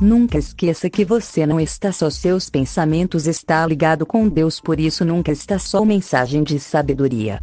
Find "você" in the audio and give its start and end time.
1.06-1.46